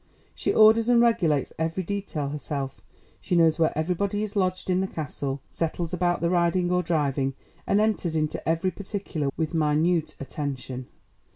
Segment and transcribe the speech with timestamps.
[0.33, 2.81] "She orders and regulates every detail herself;
[3.19, 7.35] she knows where everybody is lodged in the Castle, settles about the riding or driving,
[7.67, 10.87] and enters into every particular with minute attention."